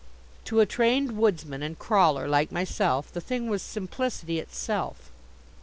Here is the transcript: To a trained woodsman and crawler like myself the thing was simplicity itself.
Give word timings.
To 0.45 0.59
a 0.59 0.65
trained 0.65 1.11
woodsman 1.15 1.61
and 1.61 1.77
crawler 1.77 2.27
like 2.27 2.51
myself 2.51 3.11
the 3.13 3.21
thing 3.21 3.51
was 3.51 3.61
simplicity 3.61 4.39
itself. 4.39 5.11